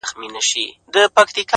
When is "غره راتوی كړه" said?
1.17-1.49